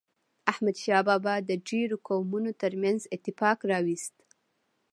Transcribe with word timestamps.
احمد 0.51 0.77
شاه 0.83 1.01
بابا 1.07 1.35
د 1.49 1.51
ډیرو 1.69 1.97
قومونو 2.07 2.51
ترمنځ 2.61 3.01
اتفاق 3.15 3.59
راوست. 3.71 4.15